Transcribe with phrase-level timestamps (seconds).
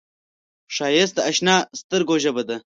[0.75, 2.57] ښایست د اشنا سترګو ژبه ده